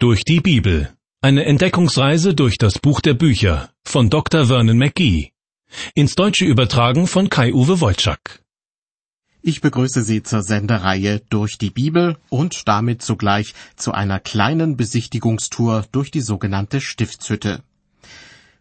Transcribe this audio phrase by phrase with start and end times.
[0.00, 0.96] Durch die Bibel.
[1.22, 4.46] Eine Entdeckungsreise durch das Buch der Bücher von Dr.
[4.46, 5.32] Vernon McGee.
[5.92, 8.44] Ins Deutsche übertragen von Kai-Uwe Wolczak.
[9.42, 15.86] Ich begrüße Sie zur Sendereihe Durch die Bibel und damit zugleich zu einer kleinen Besichtigungstour
[15.90, 17.64] durch die sogenannte Stiftshütte.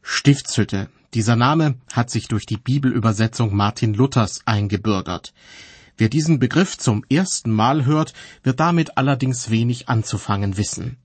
[0.01, 0.89] Stiftshütte.
[1.13, 5.35] Dieser Name hat sich durch die Bibelübersetzung Martin Luthers eingebürgert.
[5.97, 10.97] Wer diesen Begriff zum ersten Mal hört, wird damit allerdings wenig anzufangen wissen.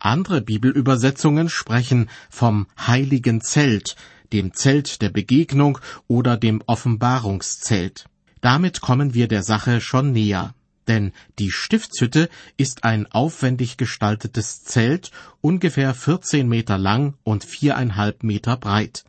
[0.00, 3.96] Andere Bibelübersetzungen sprechen vom heiligen Zelt,
[4.32, 8.06] dem Zelt der Begegnung oder dem Offenbarungszelt.
[8.40, 10.54] Damit kommen wir der Sache schon näher.
[10.86, 15.10] Denn die Stiftshütte ist ein aufwendig gestaltetes Zelt,
[15.42, 19.04] ungefähr 14 Meter lang und viereinhalb Meter breit.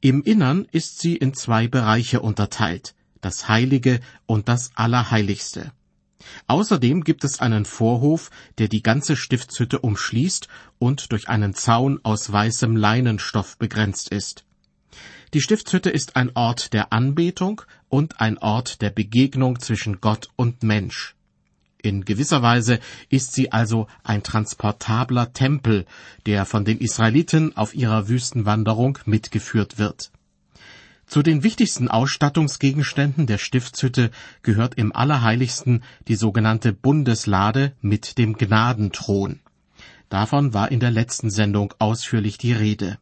[0.00, 5.72] Im Innern ist sie in zwei Bereiche unterteilt, das Heilige und das Allerheiligste.
[6.46, 12.30] Außerdem gibt es einen Vorhof, der die ganze Stiftshütte umschließt und durch einen Zaun aus
[12.30, 14.44] weißem Leinenstoff begrenzt ist.
[15.32, 20.62] Die Stiftshütte ist ein Ort der Anbetung und ein Ort der Begegnung zwischen Gott und
[20.62, 21.16] Mensch.
[21.82, 25.84] In gewisser Weise ist sie also ein transportabler Tempel,
[26.24, 30.10] der von den Israeliten auf ihrer Wüstenwanderung mitgeführt wird.
[31.14, 34.10] Zu den wichtigsten Ausstattungsgegenständen der Stiftshütte
[34.42, 39.38] gehört im Allerheiligsten die sogenannte Bundeslade mit dem Gnadenthron.
[40.08, 42.98] Davon war in der letzten Sendung ausführlich die Rede.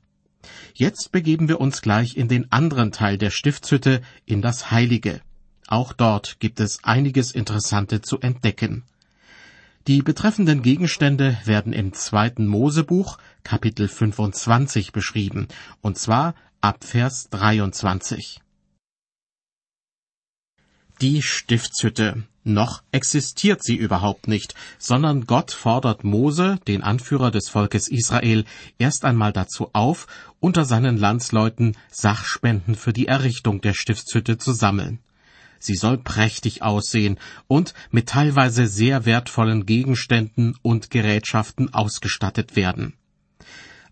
[0.75, 5.23] Jetzt begeben wir uns gleich in den anderen Teil der Stiftshütte, in das Heilige.
[5.67, 8.83] Auch dort gibt es einiges Interessante zu entdecken.
[9.87, 15.49] Die betreffenden Gegenstände werden im zweiten Mosebuch, Kapitel 25 beschrieben,
[15.81, 18.41] und zwar ab Vers 23.
[21.01, 22.23] Die Stiftshütte.
[22.45, 28.45] Noch existiert sie überhaupt nicht, sondern Gott fordert Mose, den Anführer des Volkes Israel,
[28.79, 30.07] erst einmal dazu auf,
[30.39, 35.01] unter seinen Landsleuten Sachspenden für die Errichtung der Stiftshütte zu sammeln.
[35.59, 42.95] Sie soll prächtig aussehen und mit teilweise sehr wertvollen Gegenständen und Gerätschaften ausgestattet werden.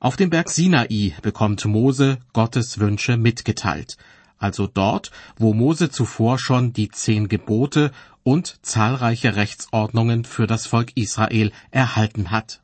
[0.03, 3.99] Auf dem Berg Sinai bekommt Mose Gottes Wünsche mitgeteilt,
[4.39, 10.97] also dort, wo Mose zuvor schon die zehn Gebote und zahlreiche Rechtsordnungen für das Volk
[10.97, 12.63] Israel erhalten hat.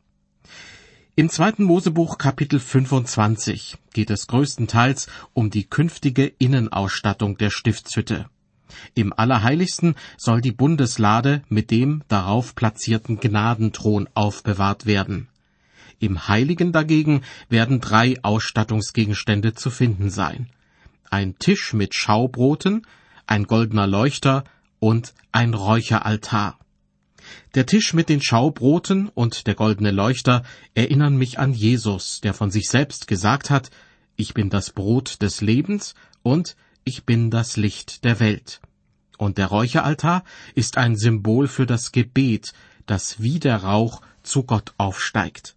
[1.14, 8.30] Im zweiten Mosebuch Kapitel 25 geht es größtenteils um die künftige Innenausstattung der Stiftshütte.
[8.94, 15.28] Im Allerheiligsten soll die Bundeslade mit dem darauf platzierten Gnadenthron aufbewahrt werden.
[15.98, 20.50] Im Heiligen dagegen werden drei Ausstattungsgegenstände zu finden sein.
[21.10, 22.86] Ein Tisch mit Schaubroten,
[23.26, 24.44] ein goldener Leuchter
[24.78, 26.58] und ein Räucheraltar.
[27.54, 30.42] Der Tisch mit den Schaubroten und der goldene Leuchter
[30.74, 33.70] erinnern mich an Jesus, der von sich selbst gesagt hat,
[34.16, 38.60] ich bin das Brot des Lebens und ich bin das Licht der Welt.
[39.18, 40.24] Und der Räucheraltar
[40.54, 42.52] ist ein Symbol für das Gebet,
[42.84, 45.55] das wie der Rauch zu Gott aufsteigt.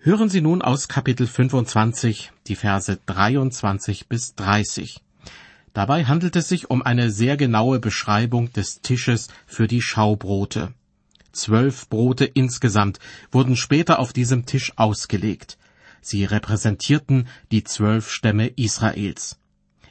[0.00, 5.00] Hören Sie nun aus Kapitel 25 die Verse 23 bis 30.
[5.72, 10.72] Dabei handelt es sich um eine sehr genaue Beschreibung des Tisches für die Schaubrote.
[11.32, 13.00] Zwölf Brote insgesamt
[13.32, 15.58] wurden später auf diesem Tisch ausgelegt.
[16.00, 19.40] Sie repräsentierten die zwölf Stämme Israels.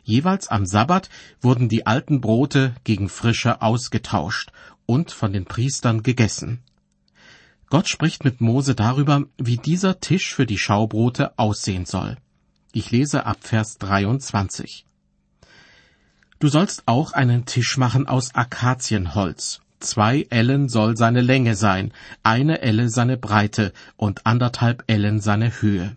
[0.03, 1.09] Jeweils am Sabbat
[1.41, 4.53] wurden die alten Brote gegen frische ausgetauscht
[4.85, 6.63] und von den Priestern gegessen.
[7.69, 12.15] Gott spricht mit Mose darüber, wie dieser Tisch für die Schaubrote aussehen soll.
[12.71, 14.85] Ich lese ab Vers 23.
[16.39, 19.59] Du sollst auch einen Tisch machen aus Akazienholz.
[19.79, 21.91] Zwei Ellen soll seine Länge sein,
[22.23, 25.95] eine Elle seine Breite und anderthalb Ellen seine Höhe.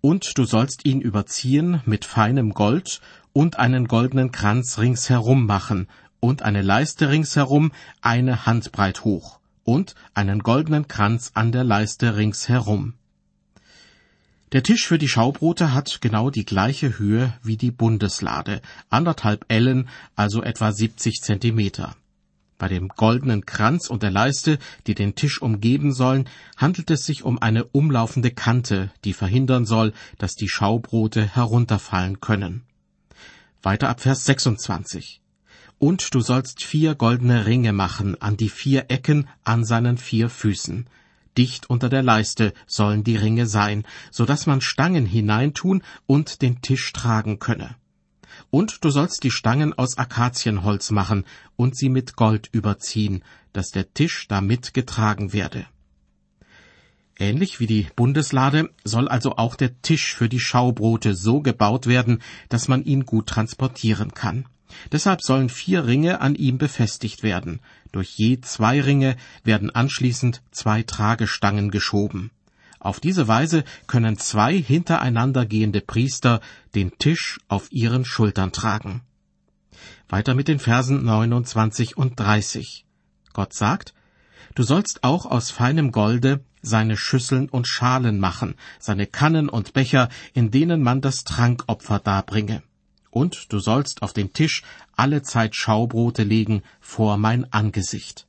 [0.00, 3.00] Und du sollst ihn überziehen mit feinem Gold
[3.32, 5.86] und einen goldenen Kranz ringsherum machen
[6.18, 7.70] und eine Leiste ringsherum
[8.02, 12.94] eine Handbreit hoch und einen goldenen Kranz an der Leiste ringsherum.
[14.52, 19.88] Der Tisch für die Schaubrote hat genau die gleiche Höhe wie die Bundeslade, anderthalb Ellen,
[20.14, 21.96] also etwa 70 Zentimeter.
[22.56, 27.24] Bei dem goldenen Kranz und der Leiste, die den Tisch umgeben sollen, handelt es sich
[27.24, 32.62] um eine umlaufende Kante, die verhindern soll, dass die Schaubrote herunterfallen können.
[33.60, 35.20] Weiter ab Vers 26.
[35.86, 40.86] Und du sollst vier goldene Ringe machen an die vier Ecken an seinen vier Füßen.
[41.36, 46.62] Dicht unter der Leiste sollen die Ringe sein, so dass man Stangen hineintun und den
[46.62, 47.76] Tisch tragen könne.
[48.48, 53.22] Und du sollst die Stangen aus Akazienholz machen und sie mit Gold überziehen,
[53.52, 55.66] dass der Tisch damit getragen werde.
[57.18, 62.22] Ähnlich wie die Bundeslade soll also auch der Tisch für die Schaubrote so gebaut werden,
[62.48, 64.46] dass man ihn gut transportieren kann.
[64.92, 67.60] Deshalb sollen vier Ringe an ihm befestigt werden.
[67.92, 72.30] Durch je zwei Ringe werden anschließend zwei Tragestangen geschoben.
[72.80, 76.40] Auf diese Weise können zwei hintereinander gehende Priester
[76.74, 79.02] den Tisch auf ihren Schultern tragen.
[80.08, 82.84] Weiter mit den Versen 29 und 30.
[83.32, 83.94] Gott sagt,
[84.54, 90.08] Du sollst auch aus feinem Golde seine Schüsseln und Schalen machen, seine Kannen und Becher,
[90.32, 92.62] in denen man das Trankopfer darbringe.
[93.14, 94.64] Und du sollst auf den Tisch
[94.96, 98.26] alle Zeit Schaubrote legen vor mein Angesicht.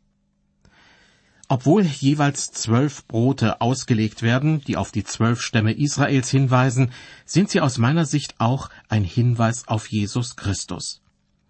[1.48, 6.92] Obwohl jeweils zwölf Brote ausgelegt werden, die auf die zwölf Stämme Israels hinweisen,
[7.26, 11.02] sind sie aus meiner Sicht auch ein Hinweis auf Jesus Christus.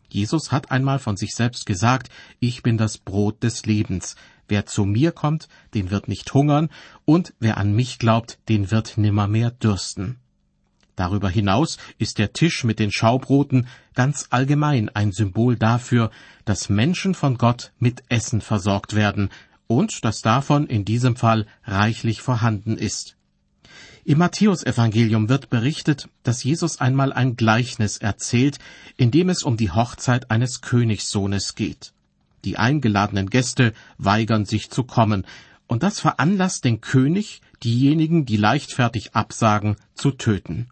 [0.08, 2.10] Jesus hat einmal von sich selbst gesagt,
[2.40, 4.16] ich bin das Brot des Lebens.
[4.48, 6.70] Wer zu mir kommt, den wird nicht hungern,
[7.04, 10.22] und wer an mich glaubt, den wird nimmermehr dürsten.
[10.95, 16.09] Darüber hinaus ist der Tisch mit den Schaubroten ganz allgemein ein Symbol dafür,
[16.45, 19.30] dass Menschen von Gott mit Essen versorgt werden
[19.68, 23.15] und dass davon in diesem Fall reichlich vorhanden ist.
[24.07, 28.59] Im Matthäusevangelium wird berichtet, dass Jesus einmal ein Gleichnis erzählt,
[28.98, 31.91] in dem es um die Hochzeit eines Königssohnes geht.
[32.44, 35.25] Die eingeladenen Gäste weigern sich zu kommen,
[35.68, 40.69] und das veranlasst den König, diejenigen, die leichtfertig absagen, zu töten.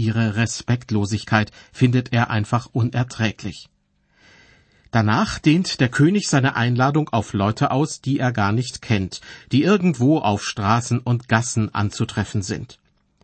[0.00, 3.68] Ihre Respektlosigkeit findet er einfach unerträglich.
[4.90, 9.20] Danach dehnt der König seine Einladung auf Leute aus, die er gar nicht kennt,
[9.52, 12.78] die irgendwo auf Straßen und Gassen anzutreffen sind.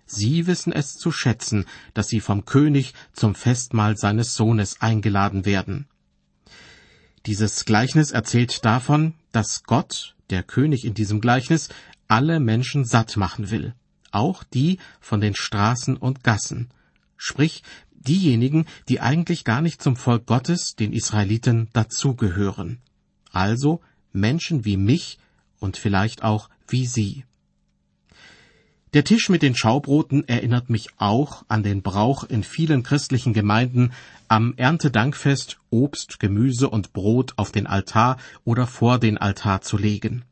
[0.04, 1.64] Sie wissen es zu schätzen,
[1.94, 5.88] dass sie vom König zum Festmahl seines Sohnes eingeladen werden.
[7.24, 11.70] Dieses Gleichnis erzählt davon, dass Gott, der König in diesem Gleichnis,
[12.06, 13.74] alle Menschen satt machen will,
[14.12, 16.68] auch die von den Straßen und Gassen,
[17.16, 17.62] sprich
[17.92, 22.78] diejenigen, die eigentlich gar nicht zum Volk Gottes, den Israeliten, dazugehören.
[23.32, 23.80] Also
[24.12, 25.18] Menschen wie mich
[25.58, 27.24] und vielleicht auch wie Sie.
[28.94, 33.92] Der Tisch mit den Schaubroten erinnert mich auch an den Brauch in vielen christlichen Gemeinden,
[34.28, 40.24] am Erntedankfest Obst, Gemüse und Brot auf den Altar oder vor den Altar zu legen.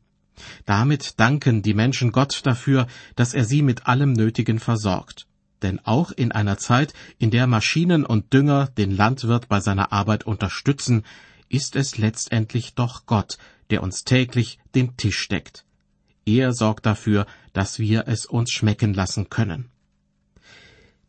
[0.65, 5.27] Damit danken die Menschen Gott dafür, dass er sie mit allem Nötigen versorgt
[5.65, 10.23] denn auch in einer Zeit, in der Maschinen und Dünger den Landwirt bei seiner Arbeit
[10.25, 11.03] unterstützen,
[11.49, 13.37] ist es letztendlich doch Gott,
[13.71, 15.65] der uns täglich den Tisch deckt.
[16.25, 19.69] Er sorgt dafür, dass wir es uns schmecken lassen können.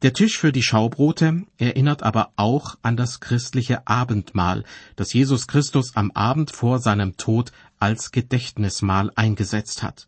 [0.02, 4.64] Der Tisch für die Schaubrote erinnert aber auch an das christliche Abendmahl,
[4.94, 10.06] das Jesus Christus am Abend vor seinem Tod als Gedächtnismahl eingesetzt hat.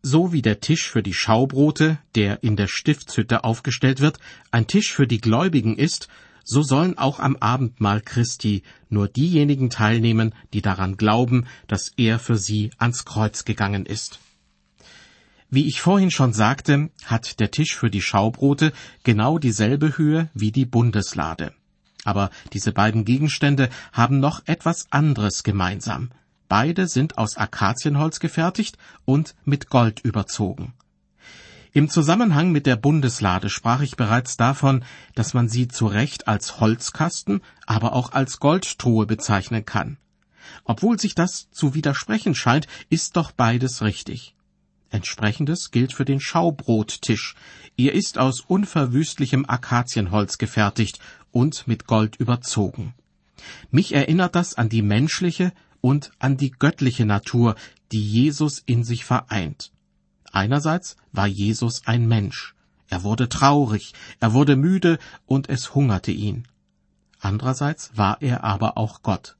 [0.00, 4.18] So wie der Tisch für die Schaubrote, der in der Stiftshütte aufgestellt wird,
[4.50, 6.08] ein Tisch für die Gläubigen ist,
[6.42, 12.36] so sollen auch am Abendmahl Christi nur diejenigen teilnehmen, die daran glauben, dass er für
[12.36, 14.20] sie ans Kreuz gegangen ist.
[15.54, 18.72] Wie ich vorhin schon sagte, hat der Tisch für die Schaubrote
[19.04, 21.54] genau dieselbe Höhe wie die Bundeslade.
[22.02, 26.10] Aber diese beiden Gegenstände haben noch etwas anderes gemeinsam.
[26.48, 30.74] Beide sind aus Akazienholz gefertigt und mit Gold überzogen.
[31.72, 36.58] Im Zusammenhang mit der Bundeslade sprach ich bereits davon, dass man sie zu Recht als
[36.58, 39.98] Holzkasten, aber auch als Goldtruhe bezeichnen kann.
[40.64, 44.34] Obwohl sich das zu widersprechen scheint, ist doch beides richtig.
[44.90, 47.34] Entsprechendes gilt für den Schaubrottisch.
[47.76, 50.98] Er ist aus unverwüstlichem Akazienholz gefertigt
[51.32, 52.94] und mit Gold überzogen.
[53.70, 57.56] Mich erinnert das an die menschliche und an die göttliche Natur,
[57.92, 59.72] die Jesus in sich vereint.
[60.32, 62.54] Einerseits war Jesus ein Mensch.
[62.88, 66.48] Er wurde traurig, er wurde müde und es hungerte ihn.
[67.20, 69.36] Andererseits war er aber auch Gott.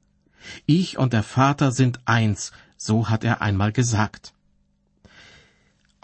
[0.65, 4.34] Ich und der Vater sind eins, so hat er einmal gesagt.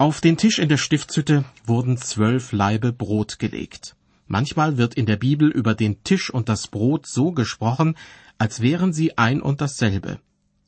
[0.01, 3.96] Auf den Tisch in der Stiftshütte wurden zwölf Laibe Brot gelegt.
[4.25, 7.96] Manchmal wird in der Bibel über den Tisch und das Brot so gesprochen,
[8.39, 10.20] als wären sie ein und dasselbe.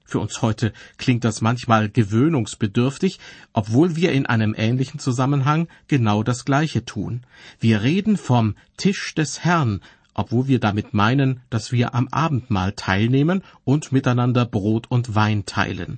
[0.06, 3.18] Für uns heute klingt das manchmal gewöhnungsbedürftig,
[3.54, 7.25] obwohl wir in einem ähnlichen Zusammenhang genau das Gleiche tun.
[7.60, 9.82] Wir reden vom Tisch des Herrn,
[10.13, 15.98] obwohl wir damit meinen, dass wir am Abendmahl teilnehmen und miteinander Brot und Wein teilen.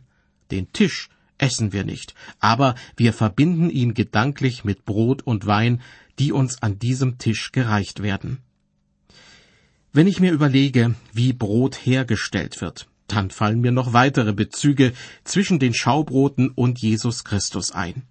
[0.51, 5.81] Den Tisch essen wir nicht, aber wir verbinden ihn gedanklich mit Brot und Wein,
[6.19, 8.39] die uns an diesem Tisch gereicht werden.
[9.91, 15.59] Wenn ich mir überlege, wie Brot hergestellt wird, dann fallen mir noch weitere Bezüge zwischen
[15.59, 18.03] den Schaubroten und Jesus Christus ein.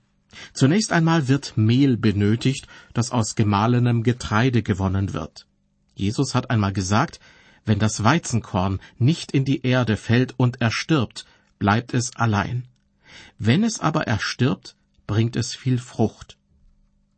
[0.52, 5.46] Zunächst einmal wird Mehl benötigt, das aus gemahlenem Getreide gewonnen wird.
[5.94, 7.20] Jesus hat einmal gesagt,
[7.64, 11.24] wenn das Weizenkorn nicht in die Erde fällt und erstirbt,
[11.58, 12.66] bleibt es allein.
[13.38, 16.36] Wenn es aber erstirbt, bringt es viel Frucht.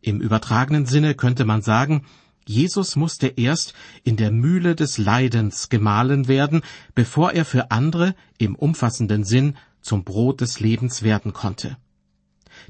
[0.00, 2.07] Im übertragenen Sinne könnte man sagen,
[2.47, 3.75] Jesus musste erst
[4.05, 6.62] in der Mühle des Leidens gemahlen werden,
[6.95, 11.76] bevor er für andere im umfassenden Sinn zum Brot des Lebens werden konnte.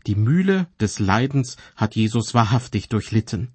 [0.07, 3.49] Die Mühle des Leidens hat Jesus wahrhaftig durchlitten.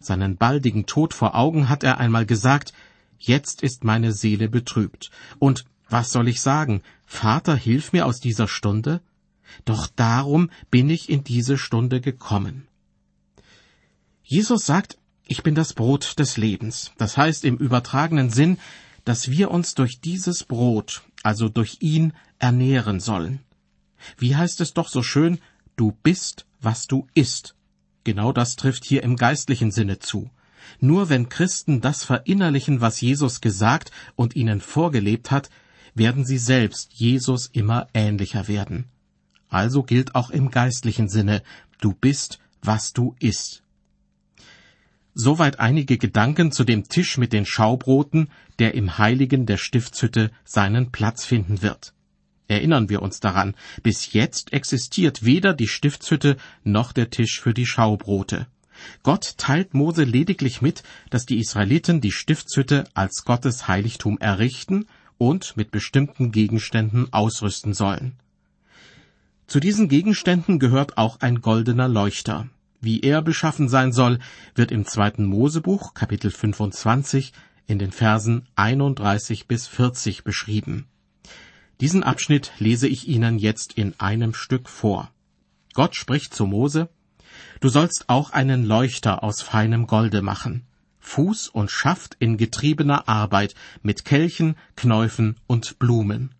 [0.00, 2.72] Seinen baldigen Tod vor Augen hat er einmal gesagt,
[3.18, 5.10] Jetzt ist meine Seele betrübt.
[5.38, 6.82] Und was soll ich sagen?
[7.06, 9.00] Vater, hilf mir aus dieser Stunde?
[9.64, 12.66] Doch darum bin ich in diese Stunde gekommen.
[14.22, 16.92] Jesus sagt, ich bin das Brot des Lebens.
[16.98, 18.58] Das heißt im übertragenen Sinn,
[19.04, 23.40] dass wir uns durch dieses Brot, also durch ihn, ernähren sollen.
[24.18, 25.38] Wie heißt es doch so schön,
[25.76, 27.54] du bist, was du isst.
[28.04, 30.30] Genau das trifft hier im geistlichen Sinne zu.
[30.80, 35.50] Nur wenn Christen das verinnerlichen, was Jesus gesagt und ihnen vorgelebt hat,
[35.94, 38.90] werden sie selbst Jesus immer ähnlicher werden.
[39.48, 41.42] Also gilt auch im geistlichen Sinne,
[41.80, 43.62] du bist, was du isst.
[45.14, 50.92] Soweit einige Gedanken zu dem Tisch mit den Schaubroten, der im Heiligen der Stiftshütte seinen
[50.92, 51.94] Platz finden wird.
[52.48, 57.66] Erinnern wir uns daran, bis jetzt existiert weder die Stiftshütte noch der Tisch für die
[57.66, 58.46] Schaubrote.
[59.02, 64.86] Gott teilt Mose lediglich mit, dass die Israeliten die Stiftshütte als Gottes Heiligtum errichten
[65.18, 68.16] und mit bestimmten Gegenständen ausrüsten sollen.
[69.46, 72.48] Zu diesen Gegenständen gehört auch ein goldener Leuchter.
[72.80, 74.18] Wie er beschaffen sein soll,
[74.56, 77.32] wird im zweiten Mosebuch Kapitel 25
[77.68, 80.86] in den Versen 31 bis 40 beschrieben.
[81.80, 85.12] Diesen Abschnitt lese ich Ihnen jetzt in einem Stück vor.
[85.74, 86.88] Gott spricht zu Mose,
[87.60, 90.66] Du sollst auch einen Leuchter aus feinem Golde machen,
[91.00, 96.35] Fuß und Schaft in getriebener Arbeit mit Kelchen, Knäufen und Blumen.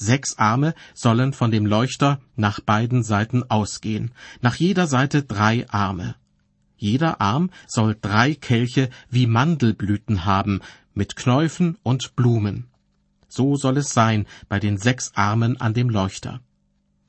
[0.00, 6.14] Sechs Arme sollen von dem Leuchter nach beiden Seiten ausgehen, nach jeder Seite drei Arme.
[6.76, 10.60] Jeder Arm soll drei Kelche wie Mandelblüten haben,
[10.94, 12.68] mit Knäufen und Blumen.
[13.28, 16.40] So soll es sein bei den sechs Armen an dem Leuchter.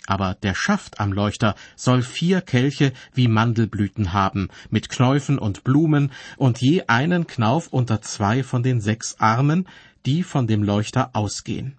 [0.08, 6.12] Aber der Schaft am Leuchter soll vier Kelche wie Mandelblüten haben, mit Knäufen und Blumen,
[6.38, 9.68] und je einen Knauf unter zwei von den sechs Armen,
[10.08, 11.79] die von dem Leuchter ausgehen.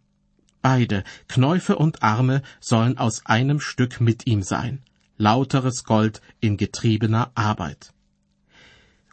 [0.62, 4.82] Beide, Knäufe und Arme, sollen aus einem Stück mit ihm sein.
[5.16, 7.92] Lauteres Gold in getriebener Arbeit.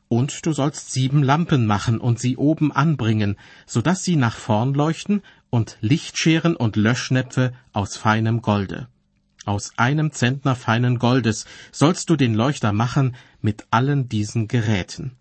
[0.10, 4.74] Und du sollst sieben Lampen machen und sie oben anbringen, so dass sie nach vorn
[4.74, 8.88] leuchten, und Lichtscheren und Löschnäpfe aus feinem Golde.
[9.46, 15.14] Aus einem Zentner feinen Goldes sollst du den Leuchter machen mit allen diesen Geräten.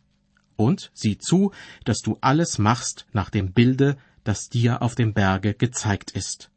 [0.56, 1.52] Und sieh zu,
[1.84, 6.50] dass du alles machst nach dem Bilde, das dir auf dem Berge gezeigt ist.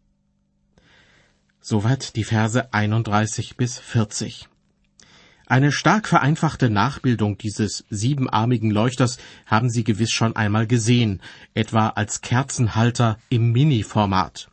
[1.62, 4.48] Soweit die Verse 31 bis 40.
[5.46, 11.22] Eine stark vereinfachte Nachbildung dieses siebenarmigen Leuchters haben Sie gewiss schon einmal gesehen,
[11.56, 14.52] etwa als Kerzenhalter im Mini-Format.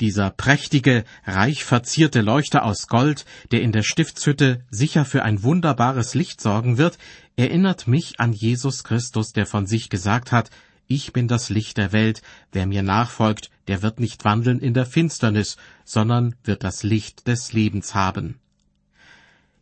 [0.00, 6.14] Dieser prächtige, reich verzierte Leuchter aus Gold, der in der Stiftshütte sicher für ein wunderbares
[6.14, 6.98] Licht sorgen wird,
[7.36, 10.50] erinnert mich an Jesus Christus, der von sich gesagt hat,
[10.94, 12.22] ich bin das Licht der Welt,
[12.52, 17.52] wer mir nachfolgt, der wird nicht wandeln in der Finsternis, sondern wird das Licht des
[17.52, 18.38] Lebens haben.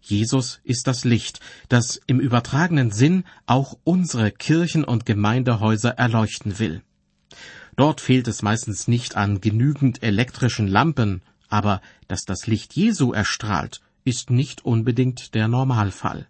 [0.03, 6.83] Jesus ist das Licht, das im übertragenen Sinn auch unsere Kirchen und Gemeindehäuser erleuchten will.
[7.77, 13.81] Dort fehlt es meistens nicht an genügend elektrischen Lampen, aber dass das Licht Jesu erstrahlt,
[14.05, 16.27] ist nicht unbedingt der Normalfall.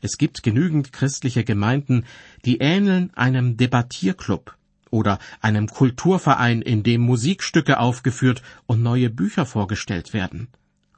[0.00, 2.04] Es gibt genügend christliche Gemeinden,
[2.44, 4.56] die ähneln einem Debattierclub
[4.90, 10.48] oder einem Kulturverein, in dem Musikstücke aufgeführt und neue Bücher vorgestellt werden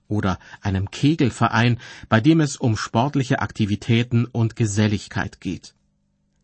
[0.09, 5.75] oder einem Kegelverein, bei dem es um sportliche Aktivitäten und Geselligkeit geht.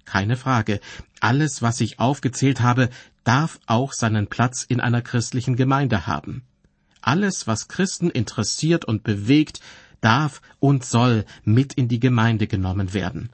[0.05, 0.81] Keine Frage,
[1.21, 2.91] alles, was ich aufgezählt habe,
[3.25, 6.43] darf auch seinen Platz in einer christlichen Gemeinde haben.
[7.01, 9.61] Alles, was Christen interessiert und bewegt,
[10.01, 13.31] darf und soll mit in die Gemeinde genommen werden.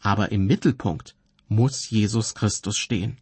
[0.00, 1.14] Aber im Mittelpunkt
[1.48, 3.18] muss Jesus Christus stehen.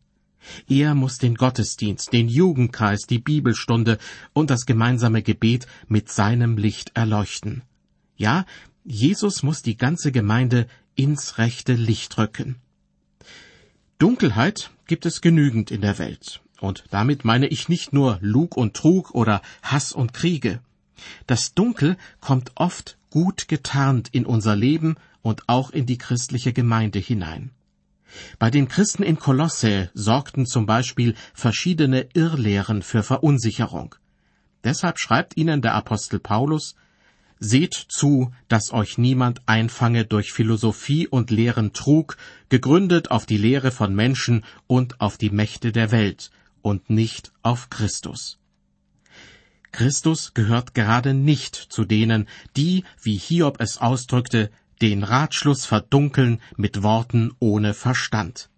[0.69, 3.99] Er muss den Gottesdienst, den Jugendkreis, die Bibelstunde
[4.33, 7.63] und das gemeinsame Gebet mit seinem Licht erleuchten.
[8.17, 8.47] Ja,
[8.85, 12.57] Jesus muss die ganze Gemeinde ins rechte Licht rücken.
[13.99, 16.41] Dunkelheit gibt es genügend in der Welt.
[16.61, 20.61] Und damit meine ich nicht nur Lug und Trug oder Hass und Kriege.
[21.27, 26.99] Das Dunkel kommt oft gut getarnt in unser Leben und auch in die christliche Gemeinde
[26.99, 27.51] hinein.
[28.39, 33.95] Bei den Christen in Kolosse sorgten zum Beispiel verschiedene Irrlehren für Verunsicherung.
[34.65, 36.75] Deshalb schreibt ihnen der Apostel Paulus,
[37.39, 42.17] Seht zu, dass euch niemand einfange durch Philosophie und leeren Trug,
[42.49, 46.31] gegründet auf die Lehre von Menschen und auf die Mächte der Welt,
[46.63, 48.39] und nicht auf Christus.
[49.77, 56.83] Christus gehört gerade nicht zu denen, die, wie Hiob es ausdrückte, den Ratschluss verdunkeln mit
[56.83, 58.49] Worten ohne Verstand.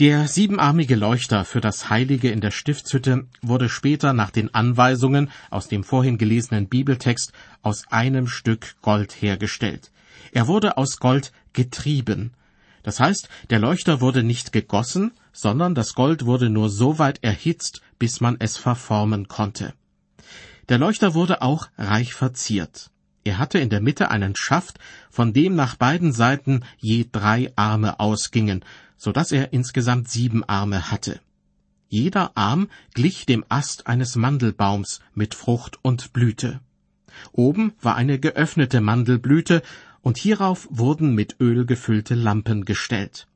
[0.00, 5.68] Der siebenarmige Leuchter für das Heilige in der Stiftshütte wurde später nach den Anweisungen aus
[5.68, 7.32] dem vorhin gelesenen Bibeltext
[7.62, 9.92] aus einem Stück Gold hergestellt.
[10.32, 12.32] Er wurde aus Gold getrieben.
[12.82, 17.82] Das heißt, der Leuchter wurde nicht gegossen, sondern das Gold wurde nur so weit erhitzt,
[17.98, 19.74] bis man es verformen konnte.
[20.70, 22.90] Der Leuchter wurde auch reich verziert.
[23.24, 24.78] Er hatte in der Mitte einen Schaft,
[25.10, 28.64] von dem nach beiden Seiten je drei Arme ausgingen,
[28.96, 31.20] so dass er insgesamt sieben Arme hatte.
[31.88, 36.60] Jeder Arm glich dem Ast eines Mandelbaums mit Frucht und Blüte.
[37.32, 39.62] Oben war eine geöffnete Mandelblüte,
[40.00, 43.26] und hierauf wurden mit Öl gefüllte Lampen gestellt.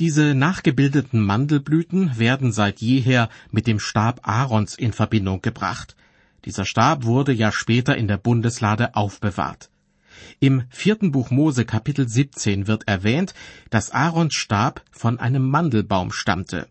[0.00, 5.94] Diese nachgebildeten Mandelblüten werden seit jeher mit dem Stab Aarons in Verbindung gebracht.
[6.46, 9.68] Dieser Stab wurde ja später in der Bundeslade aufbewahrt.
[10.38, 13.34] Im vierten Buch Mose Kapitel 17 wird erwähnt,
[13.68, 16.66] dass Aarons Stab von einem Mandelbaum stammte.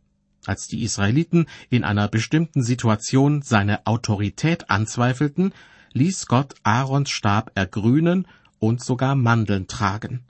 [0.47, 5.53] Als die Israeliten in einer bestimmten Situation seine Autorität anzweifelten,
[5.93, 8.25] ließ Gott Aarons Stab ergrünen
[8.57, 10.23] und sogar Mandeln tragen.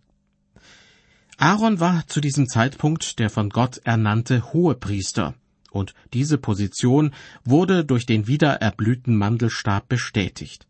[1.41, 5.35] Aaron war zu diesem Zeitpunkt der von Gott ernannte Hohepriester,
[5.71, 7.13] und diese Position
[7.45, 10.67] wurde durch den wieder erblühten Mandelstab bestätigt.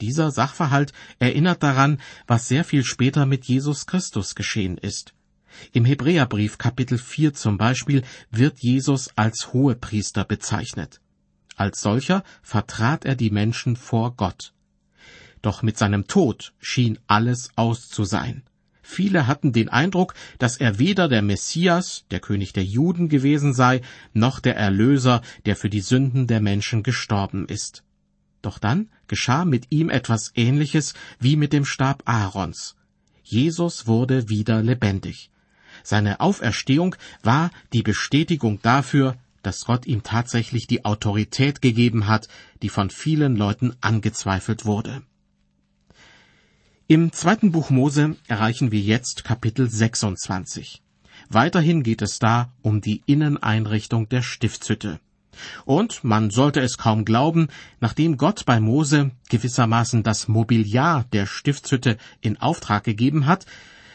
[0.00, 5.12] Dieser Sachverhalt erinnert daran, was sehr viel später mit Jesus Christus geschehen ist.
[5.72, 11.00] Im Hebräerbrief Kapitel 4 zum Beispiel wird Jesus als Hohepriester bezeichnet.
[11.56, 14.52] Als solcher vertrat er die Menschen vor Gott.
[15.42, 18.44] Doch mit seinem Tod schien alles aus zu sein.
[18.88, 23.80] Viele hatten den Eindruck, dass er weder der Messias, der König der Juden gewesen sei,
[24.12, 27.82] noch der Erlöser, der für die Sünden der Menschen gestorben ist.
[28.42, 32.76] Doch dann geschah mit ihm etwas Ähnliches wie mit dem Stab Aarons.
[33.24, 35.30] Jesus wurde wieder lebendig.
[35.82, 36.94] Seine Auferstehung
[37.24, 42.28] war die Bestätigung dafür, dass Gott ihm tatsächlich die Autorität gegeben hat,
[42.62, 45.02] die von vielen Leuten angezweifelt wurde.
[46.88, 50.84] Im zweiten Buch Mose erreichen wir jetzt Kapitel 26.
[51.28, 55.00] Weiterhin geht es da um die Inneneinrichtung der Stiftshütte.
[55.64, 57.48] Und man sollte es kaum glauben,
[57.80, 63.46] nachdem Gott bei Mose gewissermaßen das Mobiliar der Stiftshütte in Auftrag gegeben hat,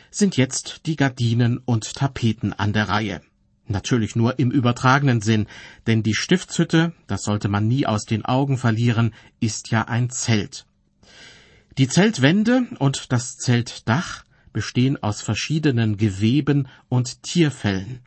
[0.10, 3.21] sind jetzt die Gardinen und Tapeten an der Reihe.
[3.67, 5.47] Natürlich nur im übertragenen Sinn,
[5.88, 10.65] denn die Stiftshütte, das sollte man nie aus den Augen verlieren, ist ja ein Zelt.
[11.78, 18.00] Die Zeltwände und das Zeltdach bestehen aus verschiedenen Geweben und Tierfellen.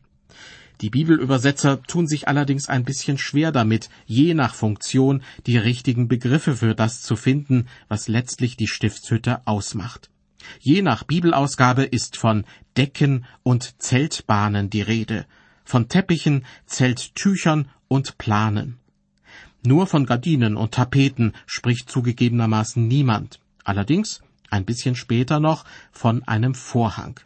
[0.83, 6.57] Die Bibelübersetzer tun sich allerdings ein bisschen schwer damit, je nach Funktion die richtigen Begriffe
[6.57, 10.11] für das zu finden, was letztlich die Stiftshütte ausmacht.
[10.61, 12.45] Je nach Bibelausgabe ist von
[12.77, 15.25] Decken und Zeltbahnen die Rede,
[15.65, 18.79] von Teppichen, Zelttüchern und Planen.
[19.65, 23.41] Nur von Gardinen und Tapeten spricht zugegebenermaßen niemand.
[23.65, 27.19] Allerdings, ein bisschen später noch, von einem Vorhang.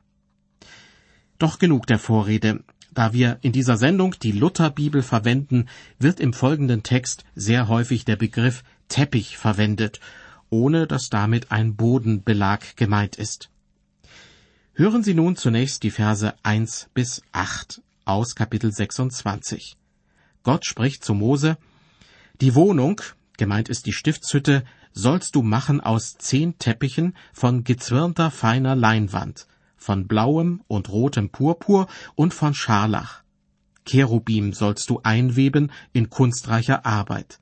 [1.38, 2.64] Doch genug der Vorrede.
[2.94, 8.16] Da wir in dieser Sendung die Lutherbibel verwenden, wird im folgenden Text sehr häufig der
[8.16, 10.00] Begriff Teppich verwendet,
[10.50, 13.50] ohne dass damit ein Bodenbelag gemeint ist.
[14.72, 19.76] Hören Sie nun zunächst die Verse 1 bis 8 aus Kapitel 26.
[20.42, 21.58] Gott spricht zu Mose,
[22.40, 23.00] Die Wohnung,
[23.36, 24.64] gemeint ist die Stiftshütte,
[24.98, 31.86] sollst du machen aus zehn Teppichen von gezwirnter feiner Leinwand, von blauem und rotem Purpur
[32.16, 33.22] und von Scharlach.
[33.86, 37.38] Cherubim sollst du einweben in kunstreicher Arbeit.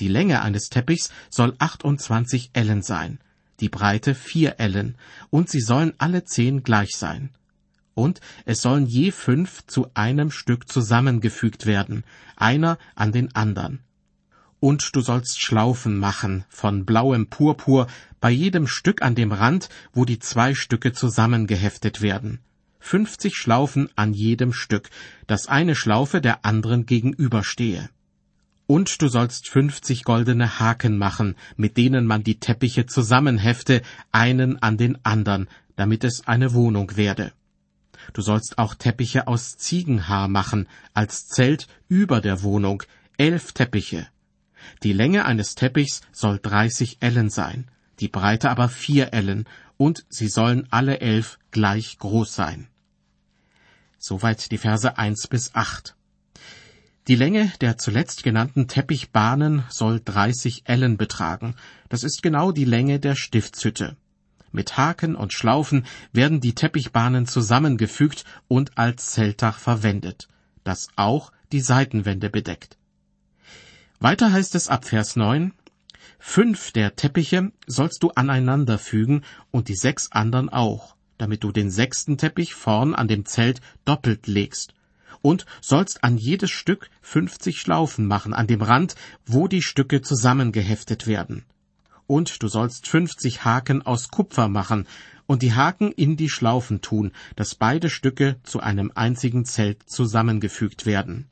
[0.00, 3.20] Die Länge eines Teppichs soll 28 Ellen sein,
[3.60, 4.96] die Breite vier Ellen,
[5.30, 7.30] und sie sollen alle zehn gleich sein.
[7.94, 12.02] Und es sollen je fünf zu einem Stück zusammengefügt werden,
[12.34, 13.78] einer an den andern
[14.60, 17.86] und du sollst Schlaufen machen von blauem Purpur
[18.20, 22.40] bei jedem Stück an dem Rand, wo die zwei Stücke zusammengeheftet werden.
[22.78, 24.90] Fünfzig Schlaufen an jedem Stück,
[25.26, 27.90] dass eine Schlaufe der anderen gegenüberstehe.
[28.66, 34.76] Und du sollst fünfzig goldene Haken machen, mit denen man die Teppiche zusammenhefte, einen an
[34.76, 37.32] den andern, damit es eine Wohnung werde.
[38.12, 42.82] Du sollst auch Teppiche aus Ziegenhaar machen, als Zelt über der Wohnung,
[43.18, 44.06] elf Teppiche.
[44.82, 47.68] Die Länge eines Teppichs soll dreißig Ellen sein,
[48.00, 49.46] die Breite aber vier Ellen,
[49.76, 52.68] und sie sollen alle elf gleich groß sein.
[53.98, 55.96] Soweit die Verse eins bis acht.
[57.08, 61.54] Die Länge der zuletzt genannten Teppichbahnen soll 30 Ellen betragen.
[61.88, 63.96] Das ist genau die Länge der Stiftshütte.
[64.52, 70.28] Mit Haken und Schlaufen werden die Teppichbahnen zusammengefügt und als Zeltdach verwendet,
[70.64, 72.76] das auch die Seitenwände bedeckt.
[74.02, 75.52] Weiter heißt es ab Vers 9,
[76.18, 81.70] Fünf der Teppiche sollst du aneinander fügen und die sechs anderen auch, damit du den
[81.70, 84.72] sechsten Teppich vorn an dem Zelt doppelt legst
[85.20, 88.94] und sollst an jedes Stück fünfzig Schlaufen machen an dem Rand,
[89.26, 91.44] wo die Stücke zusammengeheftet werden.
[92.06, 94.86] Und du sollst fünfzig Haken aus Kupfer machen
[95.26, 100.86] und die Haken in die Schlaufen tun, dass beide Stücke zu einem einzigen Zelt zusammengefügt
[100.86, 101.29] werden.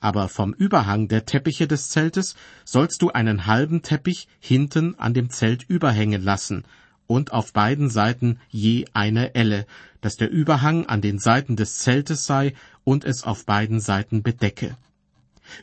[0.00, 2.34] Aber vom Überhang der Teppiche des Zeltes
[2.64, 6.64] sollst du einen halben Teppich hinten an dem Zelt überhängen lassen,
[7.06, 9.66] und auf beiden Seiten je eine Elle,
[10.00, 14.76] dass der Überhang an den Seiten des Zeltes sei und es auf beiden Seiten bedecke.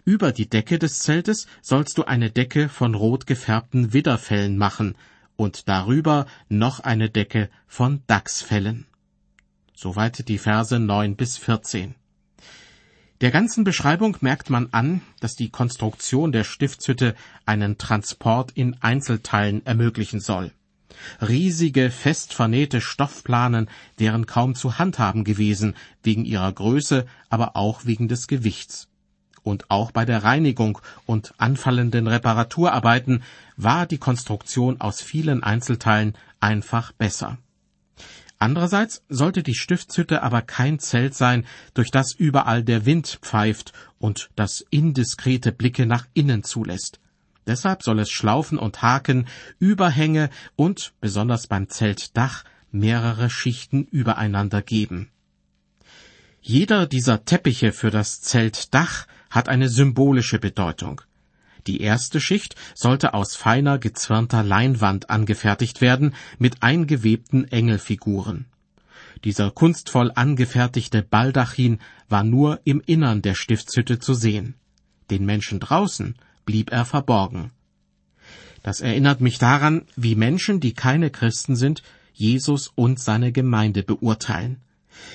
[0.03, 4.95] Über die Decke des Zeltes sollst du eine Decke von rot gefärbten Widderfellen machen
[5.37, 8.85] und darüber noch eine Decke von Dachsfellen.
[9.73, 11.95] Soweit die Verse neun bis vierzehn.
[13.19, 17.15] Der ganzen Beschreibung merkt man an, dass die Konstruktion der Stiftshütte
[17.47, 20.51] einen Transport in Einzelteilen ermöglichen soll.
[21.19, 28.07] Riesige, fest vernähte Stoffplanen wären kaum zu handhaben gewesen, wegen ihrer Größe, aber auch wegen
[28.07, 28.87] des Gewichts.
[29.41, 33.23] Und auch bei der Reinigung und anfallenden Reparaturarbeiten
[33.55, 37.37] war die Konstruktion aus vielen Einzelteilen einfach besser.
[38.39, 44.29] Andererseits sollte die Stiftshütte aber kein Zelt sein, durch das überall der Wind pfeift und
[44.35, 46.99] das indiskrete Blicke nach innen zulässt.
[47.47, 55.09] Deshalb soll es Schlaufen und Haken, Überhänge und, besonders beim Zeltdach, mehrere Schichten übereinander geben.
[56.41, 61.01] Jeder dieser Teppiche für das Zeltdach hat eine symbolische Bedeutung.
[61.67, 68.45] Die erste Schicht sollte aus feiner gezwirnter Leinwand angefertigt werden mit eingewebten Engelfiguren.
[69.23, 74.55] Dieser kunstvoll angefertigte Baldachin war nur im Innern der Stiftshütte zu sehen.
[75.09, 77.51] Den Menschen draußen blieb er verborgen.
[78.63, 84.61] Das erinnert mich daran, wie Menschen, die keine Christen sind, Jesus und seine Gemeinde beurteilen.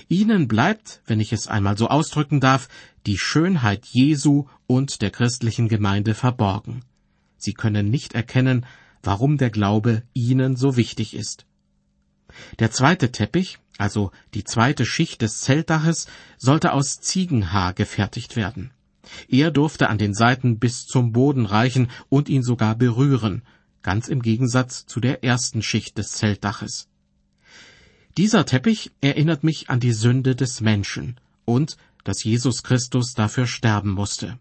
[0.09, 2.69] Ihnen bleibt, wenn ich es einmal so ausdrücken darf,
[3.07, 6.85] die Schönheit Jesu und der christlichen Gemeinde verborgen.
[7.37, 8.67] Sie können nicht erkennen,
[9.03, 11.47] warum der Glaube ihnen so wichtig ist.
[12.59, 16.07] Der zweite Teppich, also die zweite Schicht des Zeltdaches,
[16.39, 18.71] sollte aus Ziegenhaar gefertigt werden.
[19.29, 23.43] Er durfte an den Seiten bis zum Boden reichen und ihn sogar berühren,
[23.83, 26.89] ganz im Gegensatz zu der ersten Schicht des Zeltdaches.
[28.19, 33.91] Dieser Teppich erinnert mich an die Sünde des Menschen und dass Jesus Christus dafür sterben
[33.91, 34.39] musste.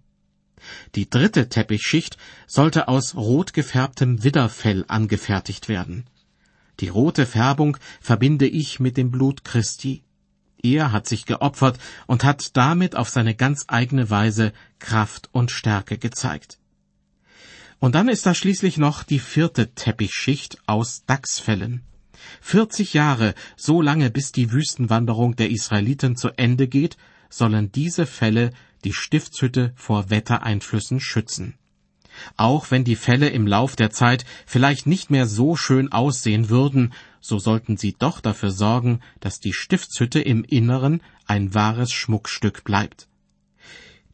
[0.96, 6.06] Die dritte Teppichschicht sollte aus rot gefärbtem Widderfell angefertigt werden.
[6.80, 10.04] Die rote Färbung verbinde ich mit dem Blut Christi.
[10.62, 15.98] Er hat sich geopfert und hat damit auf seine ganz eigene Weise Kraft und Stärke
[15.98, 16.60] gezeigt.
[17.80, 21.82] Und dann ist da schließlich noch die vierte Teppichschicht aus Dachsfellen.
[22.42, 26.98] 40 Jahre, so lange bis die Wüstenwanderung der Israeliten zu Ende geht,
[27.30, 28.52] sollen diese Fälle
[28.84, 31.56] die Stiftshütte vor Wettereinflüssen schützen.
[32.36, 36.94] Auch wenn die Fälle im Lauf der Zeit vielleicht nicht mehr so schön aussehen würden,
[37.20, 43.08] so sollten sie doch dafür sorgen, dass die Stiftshütte im Inneren ein wahres Schmuckstück bleibt.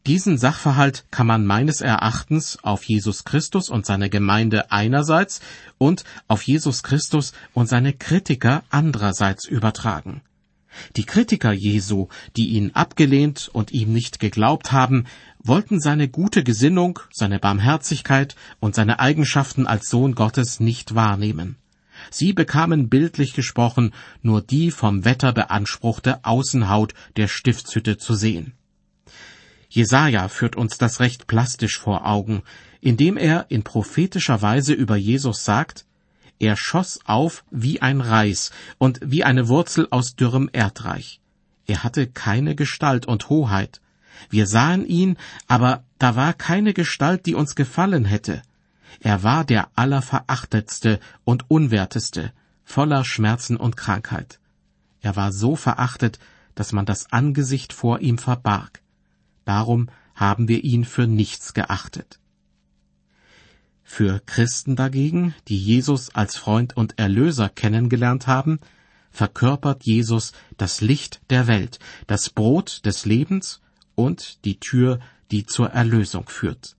[0.06, 5.40] Diesen Sachverhalt kann man meines Erachtens auf Jesus Christus und seine Gemeinde einerseits
[5.76, 10.22] und auf Jesus Christus und seine Kritiker andererseits übertragen.
[10.96, 15.04] Die Kritiker Jesu, die ihn abgelehnt und ihm nicht geglaubt haben,
[15.42, 21.56] wollten seine gute Gesinnung, seine Barmherzigkeit und seine Eigenschaften als Sohn Gottes nicht wahrnehmen.
[22.10, 28.54] Sie bekamen bildlich gesprochen nur die vom Wetter beanspruchte Außenhaut der Stiftshütte zu sehen.
[29.68, 32.42] Jesaja führt uns das recht plastisch vor Augen,
[32.80, 35.84] indem er in prophetischer Weise über Jesus sagt,
[36.38, 41.20] er schoss auf wie ein Reis und wie eine Wurzel aus dürrem Erdreich.
[41.66, 43.80] Er hatte keine Gestalt und Hoheit.
[44.30, 45.16] Wir sahen ihn,
[45.48, 48.42] aber da war keine Gestalt, die uns gefallen hätte.
[49.00, 52.32] Er war der allerverachtetste und unwerteste,
[52.64, 54.40] voller Schmerzen und Krankheit.
[55.00, 56.18] Er war so verachtet,
[56.54, 58.80] dass man das Angesicht vor ihm verbarg.
[59.48, 62.20] Darum haben wir ihn für nichts geachtet.
[63.82, 68.60] Für Christen dagegen, die Jesus als Freund und Erlöser kennengelernt haben,
[69.10, 73.62] verkörpert Jesus das Licht der Welt, das Brot des Lebens
[73.94, 76.76] und die Tür, die zur Erlösung führt.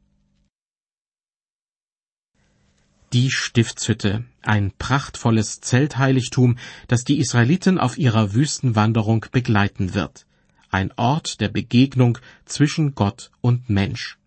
[3.13, 10.27] Die Stiftshütte, ein prachtvolles Zeltheiligtum, das die Israeliten auf ihrer Wüstenwanderung begleiten wird.
[10.71, 14.17] Ein Ort der Begegnung zwischen Gott und Mensch.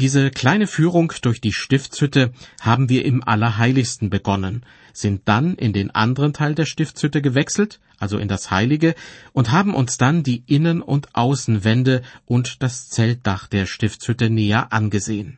[0.00, 4.64] Diese kleine Führung durch die Stiftshütte haben wir im Allerheiligsten begonnen,
[4.94, 8.94] sind dann in den anderen Teil der Stiftshütte gewechselt, also in das Heilige,
[9.32, 15.36] und haben uns dann die Innen- und Außenwände und das Zeltdach der Stiftshütte näher angesehen.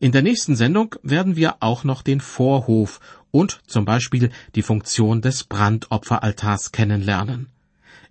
[0.00, 5.20] In der nächsten Sendung werden wir auch noch den Vorhof und zum Beispiel die Funktion
[5.20, 7.48] des Brandopferaltars kennenlernen.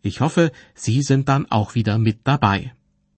[0.02, 2.74] Ich hoffe, Sie sind dann auch wieder mit dabei.